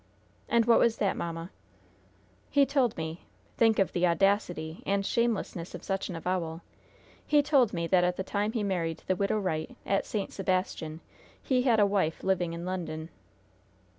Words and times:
"And 0.49 0.65
what 0.65 0.79
was 0.79 0.97
that, 0.97 1.15
mamma?" 1.15 1.51
"He 2.49 2.65
told 2.65 2.97
me 2.97 3.27
think 3.55 3.77
of 3.77 3.93
the 3.93 4.07
audacity 4.07 4.81
and 4.83 5.05
shamelessness 5.05 5.75
of 5.75 5.83
such 5.83 6.09
an 6.09 6.15
avowal! 6.15 6.63
he 7.23 7.43
told 7.43 7.71
me 7.71 7.85
that 7.85 8.03
at 8.03 8.17
the 8.17 8.23
time 8.23 8.53
he 8.53 8.63
married 8.63 9.03
the 9.05 9.15
Widow 9.15 9.37
Wright, 9.37 9.75
at 9.85 10.07
St. 10.07 10.33
Sebastian, 10.33 11.01
he 11.43 11.61
had 11.61 11.79
a 11.79 11.85
wife 11.85 12.23
living 12.23 12.53
in 12.53 12.65
London." 12.65 13.09